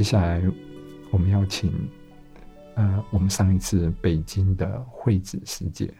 [0.00, 0.42] 接下来
[1.10, 1.70] 我们要请，
[2.74, 5.92] 呃，我们上一次北京的惠子师姐，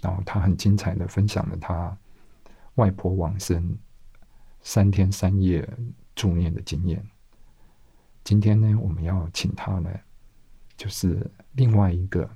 [0.00, 1.98] 然后她很精彩的分享了她
[2.76, 3.76] 外婆往生
[4.60, 5.68] 三天三夜
[6.14, 7.04] 助念的经验。
[8.22, 9.90] 今天呢，我们要请她呢，
[10.76, 12.30] 就是另外一个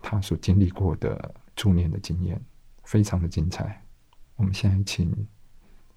[0.00, 2.42] 她所经历过的助念的经验，
[2.84, 3.84] 非常的精彩。
[4.36, 5.14] 我们现在请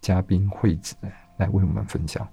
[0.02, 0.94] 嘉宾惠子
[1.38, 2.28] 来为我们分享。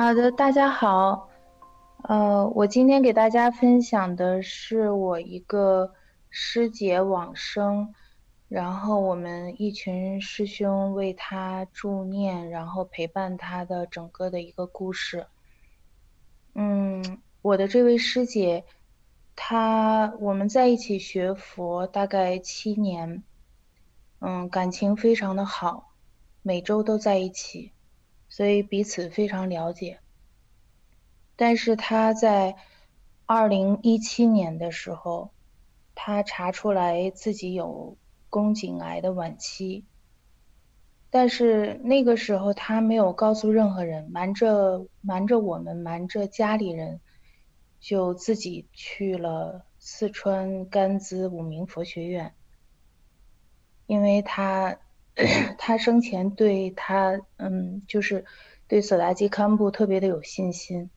[0.00, 1.28] 好的，大家好，
[2.04, 5.92] 呃，我今天给大家分享的是我一个
[6.30, 7.94] 师姐往生，
[8.48, 15.26] 然后我们一群师兄为她助念，然后陪伴她的整个的一个故事。
[16.54, 18.64] 嗯，我的这位师姐，
[19.36, 23.22] 她我们在一起学佛大概七年，
[24.20, 25.92] 嗯，感情非常的好，
[26.40, 27.72] 每周都在一起。
[28.40, 30.00] 所以彼此非常了解，
[31.36, 32.56] 但是他在
[33.26, 35.30] 二零一七年的时候，
[35.94, 37.98] 他查出来自己有
[38.30, 39.84] 宫颈癌的晚期，
[41.10, 47.02] 但是那个时候他没有告诉任何人，瞒着瞒着我们，瞒着家里人，
[47.78, 52.34] 就自己去了四川甘孜五明佛学院，
[53.86, 54.78] 因为他。
[55.58, 58.24] 他生前对他，嗯，就是
[58.66, 60.90] 对索达基堪布特别的有信心，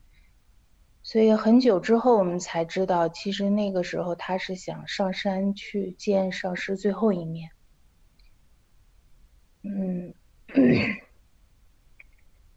[1.01, 7.51] 所以很久之后我们才知道，其实那个时候他是想上山去见上师最后一面。
[9.63, 10.13] 嗯，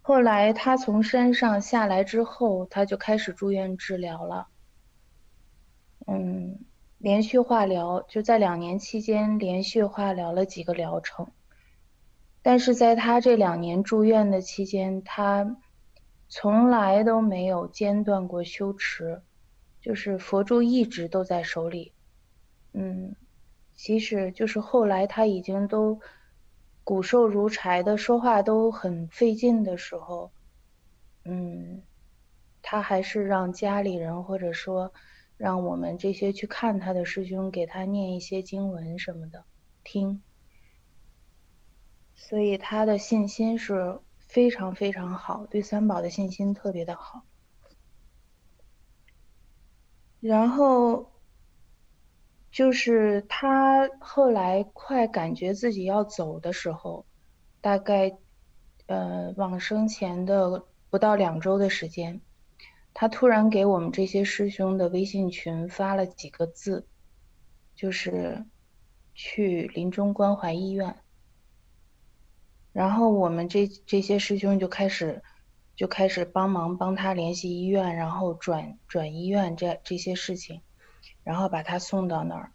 [0.02, 4.48] 后来他从山上下来之后，他就开始住院治疗了。
[6.06, 6.60] 嗯，
[6.98, 11.30] 连续化疗就在两年期间连续化疗了几个疗程。
[12.46, 15.56] 但是在他这两年住院的期间，他
[16.28, 19.20] 从来都没有间断过修持，
[19.80, 21.92] 就是佛珠一直都在手里。
[22.72, 23.16] 嗯，
[23.74, 25.98] 即使就是后来他已经都
[26.84, 30.30] 骨瘦如柴的，说话都很费劲的时候，
[31.24, 31.82] 嗯，
[32.62, 34.92] 他还是让家里人或者说
[35.36, 39.42] 让我们这些去看他的师兄给他念一些经文什么的
[39.82, 40.22] 听。
[42.16, 47.22] 所以他的信心是非常非常好，对三宝的信心特别的好。
[50.18, 51.12] 然后
[52.50, 57.06] 就是他后来快感觉自己要走的时候，
[57.60, 58.16] 大概
[58.86, 62.20] 呃往生前的不到两周的时间，
[62.94, 66.88] 他突然给我们这些师兄的微信群发了几个字，
[67.76, 68.46] 就是
[69.14, 70.96] 去临终关怀医院。
[72.76, 75.22] 然后我们这这些师兄就开始，
[75.76, 80.60] 就开始帮忙帮他联系医院，然后转转医院这这些事情，
[81.24, 82.52] 然后把他送到那儿。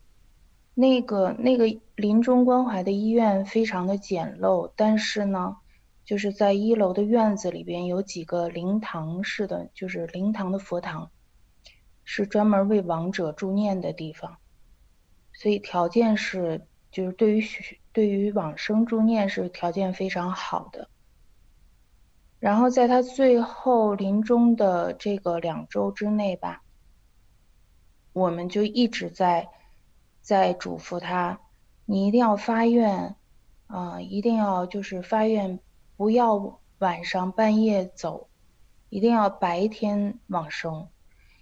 [0.76, 1.66] 那个那个
[1.96, 5.58] 临终关怀的医院非常的简陋，但是呢，
[6.06, 11.10] 就是在一楼的院子里边有几个灵堂式的，就是灵堂的佛堂，
[12.04, 14.38] 是专门为亡者助念的地方，
[15.34, 17.80] 所以条件是就是对于许。
[17.94, 20.88] 对于往生助念是条件非常好的，
[22.40, 26.64] 然后在他最后临终的这个两周之内吧，
[28.14, 29.50] 我们就一直在
[30.22, 31.42] 在嘱咐他，
[31.84, 33.18] 你一定要发愿
[33.68, 35.60] 啊，一定要就是发愿，
[35.98, 38.30] 不要晚上半夜走，
[38.88, 40.88] 一定要白天往生，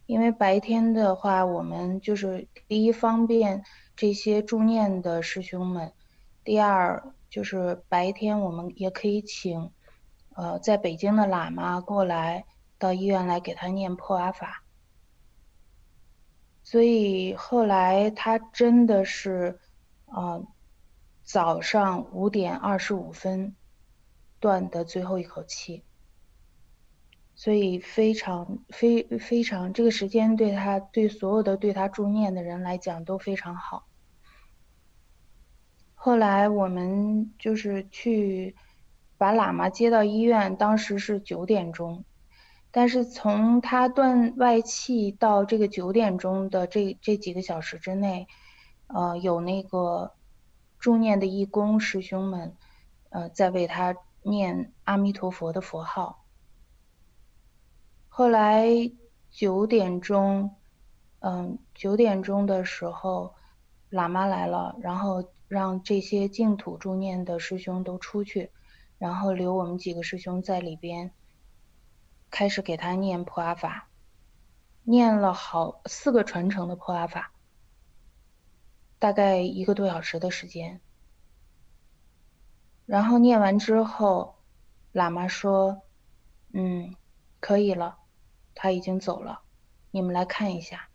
[0.08, 3.64] 因为白天的话，我们就是第一方便
[4.00, 5.92] 这些助念的师兄们。
[6.46, 9.72] 第二就是白天我们也可以请，
[10.36, 12.46] 呃，在北京的喇嘛过来
[12.78, 14.64] 到医院来给他念破阿法。
[16.64, 19.60] 所以后来他真的是，
[20.06, 20.48] 呃，
[21.22, 23.54] 早上五点二十五分
[24.40, 25.84] 断的最后一口气。
[27.36, 33.89] 所以非常非非常这个时间对他对所有的对他助念的人来讲都非常好。
[36.02, 38.56] 后来我们就是去
[39.18, 42.06] 把喇嘛接到医院，当时是九点钟，
[42.72, 48.30] 但是从他断外气到这个九点钟的这这几个小时之内，
[48.88, 50.14] 呃，有那个
[50.80, 52.56] 助念的义工师兄们，
[53.10, 56.24] 呃，在为他念阿弥陀佛的佛号。
[58.08, 58.70] 后来
[59.30, 60.56] 九点钟，
[61.20, 63.36] 嗯，九点钟的时候，
[63.92, 68.52] 喇嘛来了，然后让这些净土助念的师兄都出去，
[68.98, 71.12] 然后留我们几个师兄在里边，
[72.30, 73.90] 开始给他念普阿法。
[74.84, 77.32] 念了好四个传承的破阿法，
[78.98, 80.82] 大概一个多小时的时间。
[82.88, 84.36] 然后念完之后，
[84.94, 85.84] 喇嘛说
[86.54, 86.96] ：“嗯，
[87.40, 88.00] 可以了，
[88.56, 89.42] 他已经走了，
[89.92, 90.90] 你们来看一下。”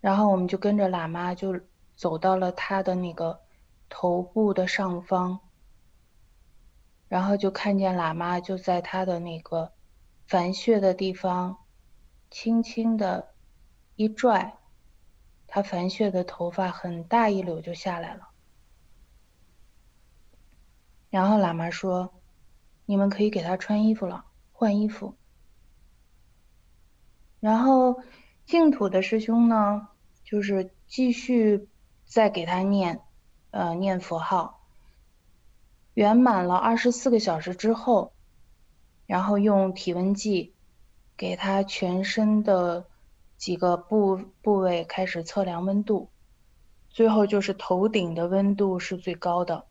[0.00, 1.58] 然后我们就跟着喇嘛就
[1.98, 3.40] 走到了他的那个
[3.88, 5.40] 头部的上方，
[7.08, 9.72] 然后就看见喇嘛就在他的那个
[10.26, 11.58] 凡穴的地方。
[12.30, 13.34] 轻轻的
[13.96, 14.58] 一拽，
[15.46, 18.28] 他凡血的头发很大一绺就下来了。
[21.08, 22.12] 然后喇嘛说
[22.84, 25.14] ：“你们可以给他穿衣服了，换衣服。”
[27.40, 28.02] 然后
[28.44, 29.88] 净土的师兄呢，
[30.22, 31.66] 就是继续
[32.08, 33.00] 再给他念，
[33.52, 34.66] 呃，念佛号。
[35.94, 38.12] 圆满了二十四个小时之后，
[39.06, 40.52] 然后用体温计。
[41.16, 42.86] 给他全身的
[43.36, 46.10] 几个部部位开始测量温度，
[46.90, 49.66] 最后就是头顶的温度是最高的。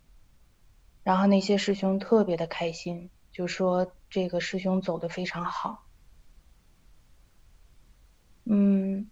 [1.03, 5.85] 然后那些师兄特别的开心，就说这个师兄走的非常好。
[8.43, 9.09] 嗯，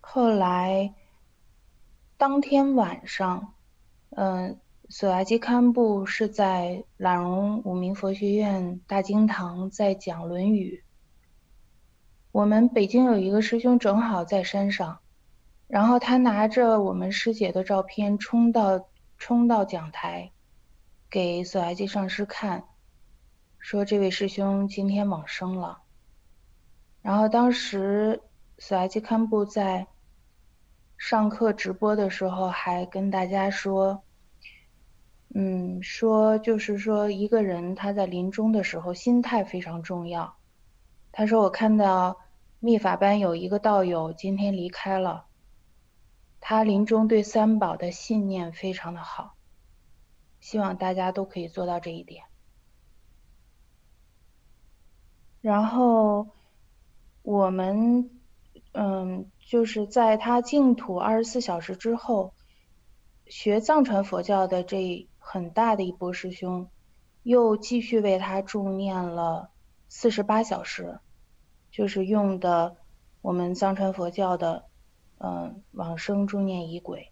[0.00, 0.92] 后来
[2.16, 3.54] 当天晚上，
[4.10, 4.58] 嗯。
[4.88, 10.84] 索亚基堪布是在朗荣五明佛学院大经堂在讲《论语》。
[12.30, 15.00] 我们北京有一个师兄正好在山上，
[15.66, 20.30] 然后他拿着我们师姐的照片冲到冲到讲台，
[21.10, 22.62] 给索亚基上师看，
[23.58, 25.80] 说这位师兄今天往生了。
[27.02, 28.22] 然后当时
[28.58, 29.88] 索亚基堪布在
[30.96, 34.02] 上课直播的时候还跟大家说。
[35.34, 40.38] 嗯，说就是说，一个人他在临终的时候，心态非常重要。
[41.12, 42.16] 他说：“我看到
[42.58, 45.26] 密法班有一个道友今天离开了，
[46.40, 49.34] 他临终对三宝的信念非常的好，
[50.40, 52.24] 希望大家都可以做到这一点。”
[55.42, 56.28] 然后
[57.22, 58.10] 我们
[58.72, 62.34] 嗯，就是在他净土二十四小时之后，
[63.24, 65.08] 学藏传佛教的这。
[65.28, 66.70] 很大的一波师兄，
[67.24, 69.50] 又继续为他助念了
[69.88, 71.00] 四十八小时，
[71.72, 72.76] 就是用的
[73.22, 74.66] 我们藏传佛教的，
[75.18, 77.10] 嗯，往生助念仪轨，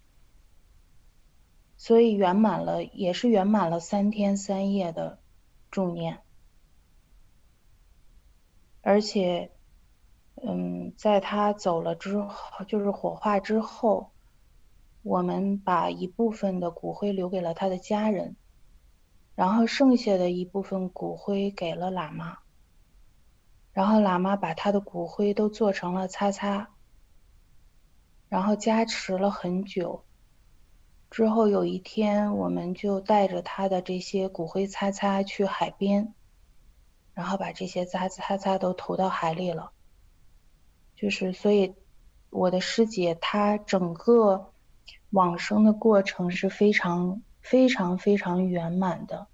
[1.76, 5.18] 所以圆满了，也是圆满了三天三夜的
[5.72, 6.20] 助念，
[8.80, 9.50] 而且，
[10.46, 14.10] 嗯，在他走了之后，就是火化之后。
[15.02, 18.36] 我们把一部分的骨灰留给了他的家人，
[19.34, 22.38] 然后剩下的一部分骨灰给了喇嘛，
[23.74, 26.70] 然后喇嘛把他的骨灰都做成了擦擦，
[28.30, 30.06] 然后加持了很久。
[31.10, 36.14] 之后有一天，我们就带着他的这些骨灰擦擦去海边，
[37.12, 39.73] 然后把这些擦擦擦都投到海里了。
[41.04, 41.74] 就是所以，
[42.30, 44.50] 我的师姐她整个。
[45.10, 49.28] 往生的过程是非常非常非常圆满的，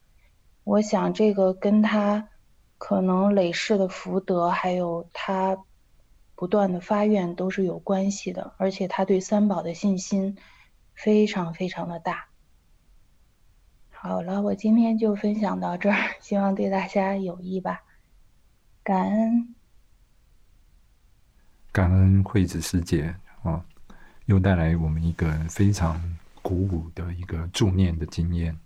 [0.62, 2.29] 我想这个跟她
[2.77, 5.57] 可能累世的福德，还有她
[6.35, 10.37] 不断的发愿都是有关系的，而且她对三宝的信心
[10.93, 12.29] 非常非常的大。
[13.89, 17.81] 好了，我今天就分享到这儿，希望对大家有益吧。
[18.83, 19.55] 感恩，
[21.73, 23.65] 感恩惠子师姐啊。
[24.27, 26.00] 又带来我们一个非常
[26.41, 28.57] 鼓舞的一个助念的经验。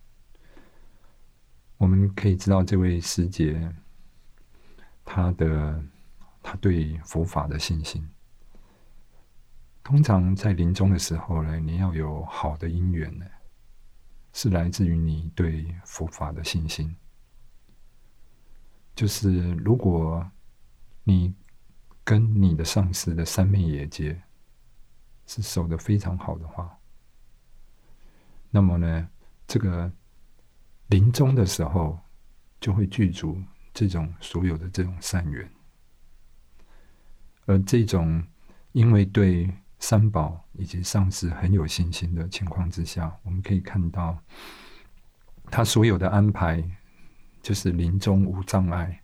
[1.78, 3.74] 我们可以知道，这位师姐，
[5.06, 5.82] 她的
[6.42, 8.06] 她对佛法的信心，
[9.82, 13.24] 通常在临终的时候呢，你要有好的因缘呢，
[14.34, 16.94] 是来自于你对佛法的信心。
[18.94, 20.30] 就是如果
[21.04, 21.34] 你
[22.04, 24.20] 跟你的上司的三昧野结。
[25.26, 26.78] 是守的非常好的话，
[28.50, 29.08] 那么呢，
[29.46, 29.90] 这个
[30.88, 31.98] 临终的时候
[32.60, 33.42] 就会具足
[33.72, 35.50] 这种所有的这种善缘，
[37.46, 38.22] 而这种
[38.72, 44.18] 因为对三宝以及上司很有信心的情况之下，我们可以看到
[45.46, 46.62] 他所有的安排，
[47.40, 49.02] 就是临终无障碍，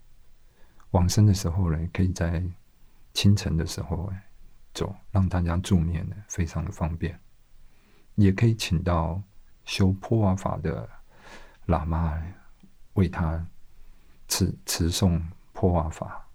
[0.90, 2.44] 往生的时候呢，可以在
[3.12, 4.12] 清晨的时候
[4.72, 7.18] 走，让大家助念呢，非常的方便。
[8.16, 9.22] 也可以请到
[9.64, 10.88] 修破瓦法的
[11.66, 12.22] 喇嘛
[12.94, 13.46] 为他
[14.28, 15.20] 持持诵
[15.52, 16.28] 破瓦法，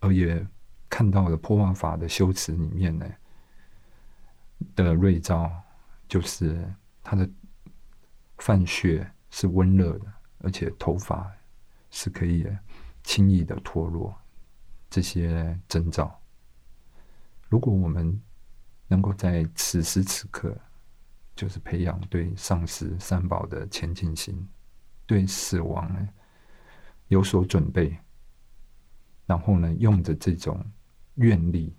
[0.00, 0.44] 而也
[0.88, 3.06] 看到了破瓦法的修持里面呢
[4.74, 5.50] 的瑞兆，
[6.08, 6.68] 就是
[7.02, 7.28] 他的
[8.38, 11.30] 泛血是温热的，而且头发
[11.90, 12.46] 是可以
[13.04, 14.14] 轻易的脱落，
[14.90, 16.20] 这些征兆。
[17.48, 18.20] 如果我们
[18.88, 20.56] 能够在此时此刻，
[21.36, 24.48] 就是培养对上师三宝的前进心，
[25.06, 26.08] 对死亡呢
[27.08, 27.96] 有所准备，
[29.26, 30.64] 然后呢，用着这种
[31.14, 31.74] 愿力，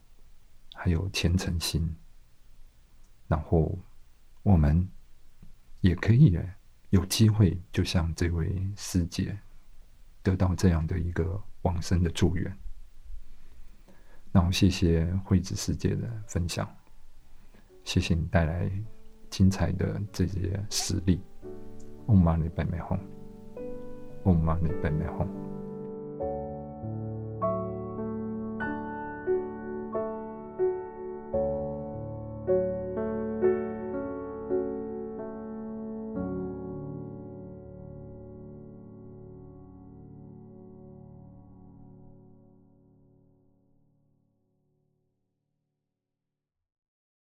[0.74, 1.96] 还有虔诚心，
[3.28, 3.78] 然后
[4.42, 4.90] 我们
[5.82, 6.40] 也可以
[6.90, 9.38] 有机会，就像这位师姐
[10.24, 12.58] 得到这样的一个往生的祝愿。
[14.32, 16.68] 然后谢谢惠子世界的分享，
[17.84, 18.72] 谢谢你带来。
[19.32, 21.22] 精彩的这些实例
[22.06, 25.30] ，Om Mani Padme Hum，Om Mani Padme Hum。